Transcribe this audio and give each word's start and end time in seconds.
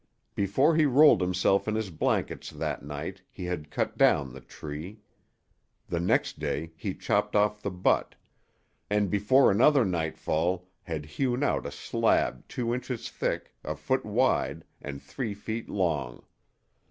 Before 0.33 0.75
he 0.75 0.87
rolled 0.87 1.21
himself 1.21 1.67
in 1.67 1.75
his 1.75 1.91
blankets 1.91 2.49
that 2.49 2.81
night 2.83 3.21
he 3.29 3.45
had 3.45 3.69
cut 3.69 3.99
down 3.99 4.33
the 4.33 4.41
tree. 4.41 5.01
The 5.89 5.99
next 5.99 6.39
day 6.39 6.71
he 6.75 6.95
chopped 6.95 7.35
off 7.35 7.61
the 7.61 7.69
butt, 7.69 8.15
and 8.89 9.11
before 9.11 9.51
another 9.51 9.85
nightfall 9.85 10.67
had 10.81 11.05
hewn 11.05 11.43
out 11.43 11.67
a 11.67 11.71
slab 11.71 12.43
two 12.47 12.73
inches 12.73 13.11
thick, 13.11 13.53
a 13.63 13.75
foot 13.75 14.03
wide, 14.03 14.63
and 14.81 14.99
three 14.99 15.35
feet 15.35 15.69
long. 15.69 16.23